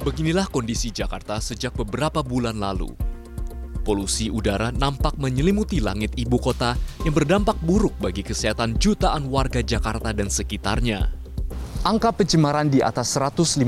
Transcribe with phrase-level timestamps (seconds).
[0.00, 2.88] Beginilah kondisi Jakarta sejak beberapa bulan lalu.
[3.84, 6.72] Polusi udara nampak menyelimuti langit ibu kota
[7.04, 11.12] yang berdampak buruk bagi kesehatan jutaan warga Jakarta dan sekitarnya.
[11.84, 13.60] Angka pencemaran di atas 151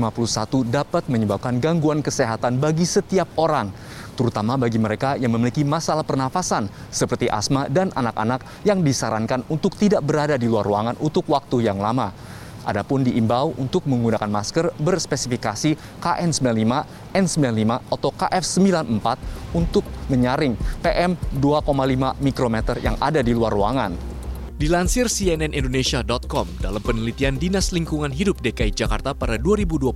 [0.73, 3.69] dapat menyebabkan gangguan kesehatan bagi setiap orang,
[4.17, 10.01] terutama bagi mereka yang memiliki masalah pernafasan seperti asma dan anak-anak yang disarankan untuk tidak
[10.01, 12.32] berada di luar ruangan untuk waktu yang lama.
[12.63, 16.71] Adapun diimbau untuk menggunakan masker berspesifikasi KN95,
[17.11, 19.07] N95 atau KF94
[19.51, 24.13] untuk menyaring PM 2,5 mikrometer yang ada di luar ruangan.
[24.53, 29.91] Dilansir cnnindonesia.com, dalam penelitian Dinas Lingkungan Hidup DKI Jakarta pada 2020,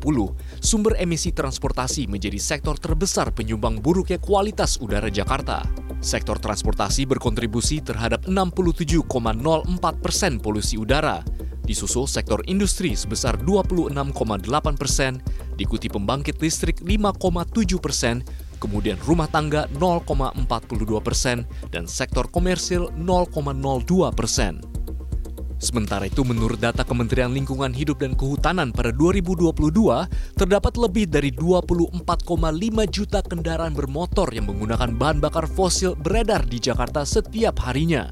[0.59, 5.63] sumber emisi transportasi menjadi sektor terbesar penyumbang buruknya kualitas udara Jakarta.
[6.03, 9.07] Sektor transportasi berkontribusi terhadap 67,04
[10.03, 11.23] persen polusi udara,
[11.67, 14.47] disusul sektor industri sebesar 26,8
[14.79, 15.19] persen,
[15.59, 18.23] diikuti pembangkit listrik 5,7 persen,
[18.63, 24.63] kemudian rumah tangga 0,42 persen, dan sektor komersil 0,02 persen.
[25.57, 29.57] Sementara itu, menurut data Kementerian Lingkungan Hidup dan Kehutanan pada 2022,
[30.37, 32.05] terdapat lebih dari 24,5
[32.93, 38.05] juta kendaraan bermotor yang menggunakan bahan bakar fosil beredar di Jakarta setiap harinya.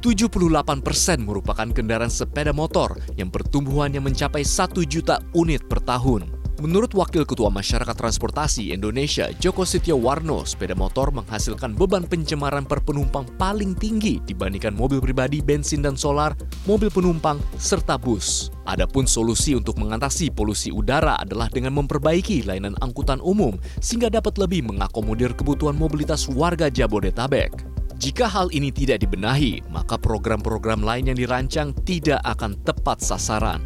[0.00, 6.40] 78 persen merupakan kendaraan sepeda motor yang pertumbuhannya mencapai 1 juta unit per tahun.
[6.60, 13.24] Menurut Wakil Ketua Masyarakat Transportasi Indonesia, Joko Sityowarno, sepeda motor menghasilkan beban pencemaran per penumpang
[13.40, 16.36] paling tinggi dibandingkan mobil pribadi, bensin dan solar,
[16.68, 18.52] mobil penumpang, serta bus.
[18.68, 24.64] Adapun solusi untuk mengatasi polusi udara adalah dengan memperbaiki layanan angkutan umum sehingga dapat lebih
[24.68, 27.69] mengakomodir kebutuhan mobilitas warga Jabodetabek.
[28.00, 33.60] Jika hal ini tidak dibenahi, maka program-program lain yang dirancang tidak akan tepat sasaran.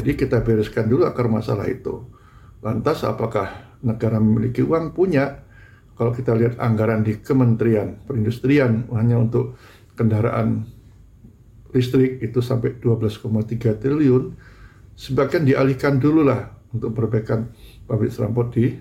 [0.00, 2.08] Jadi kita bereskan dulu akar masalah itu.
[2.64, 4.96] Lantas apakah negara memiliki uang?
[4.96, 5.44] Punya.
[5.92, 9.60] Kalau kita lihat anggaran di Kementerian Perindustrian hanya untuk
[9.92, 10.64] kendaraan
[11.76, 14.40] listrik itu sampai 12,3 triliun,
[14.96, 17.52] sebagian dialihkan dulu lah untuk perbaikan
[17.84, 18.72] pabrik transport di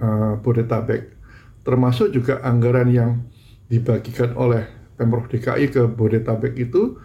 [0.00, 1.20] uh, Bodetabek.
[1.60, 3.28] Termasuk juga anggaran yang
[3.70, 4.66] dibagikan oleh
[4.98, 6.98] Pemprov DKI ke Bodetabek itu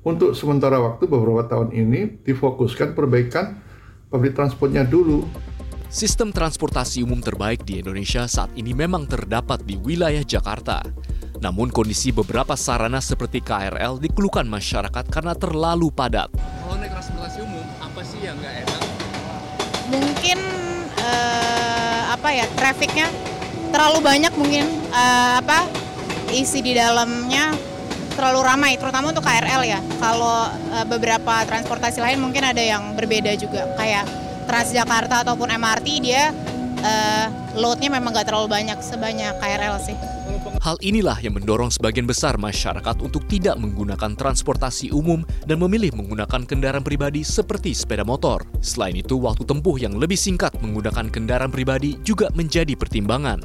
[0.00, 3.60] untuk sementara waktu beberapa tahun ini difokuskan perbaikan
[4.08, 5.26] public transportnya dulu.
[5.90, 10.80] Sistem transportasi umum terbaik di Indonesia saat ini memang terdapat di wilayah Jakarta.
[11.42, 16.30] Namun kondisi beberapa sarana seperti KRL dikeluhkan masyarakat karena terlalu padat.
[16.30, 18.80] Kalau naik transportasi umum, apa sih yang nggak enak?
[19.90, 20.38] Mungkin
[21.00, 23.10] uh, apa ya, trafficnya
[23.74, 24.64] terlalu banyak mungkin
[24.94, 25.79] uh, apa
[26.32, 27.52] isi di dalamnya
[28.14, 29.80] terlalu ramai, terutama untuk KRL ya.
[29.98, 34.04] Kalau uh, beberapa transportasi lain mungkin ada yang berbeda juga, kayak
[34.50, 36.34] Transjakarta ataupun MRT dia
[36.82, 39.96] uh, loadnya memang nggak terlalu banyak sebanyak KRL sih.
[40.60, 46.44] Hal inilah yang mendorong sebagian besar masyarakat untuk tidak menggunakan transportasi umum dan memilih menggunakan
[46.44, 48.44] kendaraan pribadi seperti sepeda motor.
[48.60, 53.40] Selain itu, waktu tempuh yang lebih singkat menggunakan kendaraan pribadi juga menjadi pertimbangan.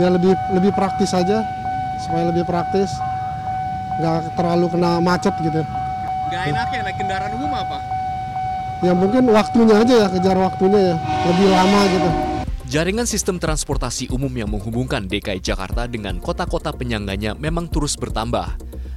[0.00, 1.44] Ya lebih lebih praktis saja,
[2.00, 2.88] supaya lebih praktis,
[4.00, 5.60] nggak terlalu kena macet gitu.
[6.32, 7.78] Nggak enaknya naik kendaraan umum apa?
[8.82, 10.96] Ya mungkin waktunya aja ya, kejar waktunya ya,
[11.28, 12.10] lebih lama gitu.
[12.72, 18.48] Jaringan sistem transportasi umum yang menghubungkan DKI Jakarta dengan kota-kota penyangganya memang terus bertambah.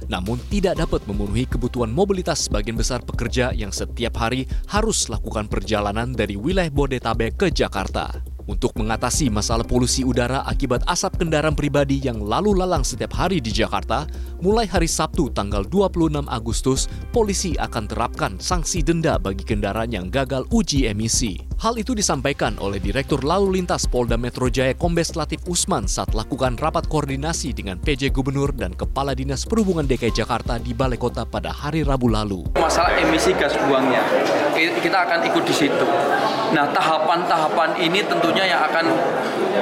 [0.08, 6.16] Namun tidak dapat memenuhi kebutuhan mobilitas sebagian besar pekerja yang setiap hari harus lakukan perjalanan
[6.16, 8.25] dari wilayah Bodetabek ke Jakarta.
[8.46, 13.50] Untuk mengatasi masalah polusi udara akibat asap kendaraan pribadi yang lalu lalang setiap hari di
[13.50, 14.06] Jakarta,
[14.38, 20.46] mulai hari Sabtu tanggal 26 Agustus, polisi akan terapkan sanksi denda bagi kendaraan yang gagal
[20.54, 21.42] uji emisi.
[21.56, 26.52] Hal itu disampaikan oleh Direktur Lalu Lintas Polda Metro Jaya Kombes Latif Usman saat lakukan
[26.60, 31.48] rapat koordinasi dengan PJ Gubernur dan Kepala Dinas Perhubungan DKI Jakarta di Balai Kota pada
[31.56, 32.44] hari Rabu lalu.
[32.60, 34.04] Masalah emisi gas buangnya,
[34.84, 35.86] kita akan ikut di situ.
[36.52, 38.92] Nah, tahapan-tahapan ini tentunya yang akan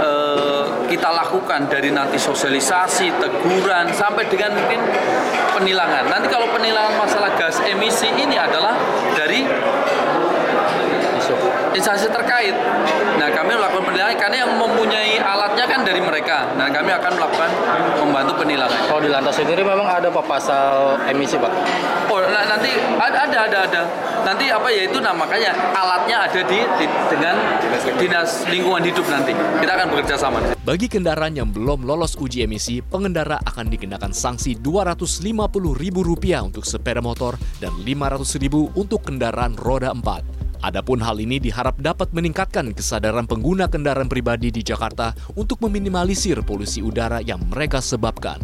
[0.02, 4.82] uh, kita lakukan dari nanti sosialisasi, teguran, sampai dengan mungkin
[5.54, 6.10] penilangan.
[6.10, 8.74] Nanti kalau penilangan masalah gas emisi ini adalah
[11.74, 12.54] instansi terkait.
[13.18, 16.54] Nah, kami melakukan penilaian karena yang mempunyai alatnya kan dari mereka.
[16.54, 17.50] Nah, kami akan melakukan
[17.98, 18.70] membantu penilaian.
[18.86, 21.52] Kalau di lantas sendiri memang ada apa pasal emisi, Pak?
[22.08, 23.82] Oh, nah, nanti ada ada ada ada.
[24.24, 27.36] Nanti apa ya itu nah makanya alatnya ada di, di dengan
[28.00, 29.36] Dinas Lingkungan Hidup nanti.
[29.36, 30.38] Kita akan bekerja sama.
[30.64, 37.36] Bagi kendaraan yang belum lolos uji emisi, pengendara akan dikenakan sanksi Rp250.000 untuk sepeda motor
[37.60, 40.43] dan Rp500.000 untuk kendaraan roda 4.
[40.64, 46.80] Adapun hal ini diharap dapat meningkatkan kesadaran pengguna kendaraan pribadi di Jakarta untuk meminimalisir polusi
[46.80, 48.40] udara yang mereka sebabkan.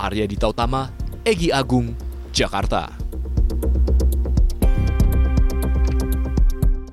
[0.00, 0.88] Arya Dita Utama,
[1.20, 1.92] Egi Agung,
[2.32, 2.99] Jakarta.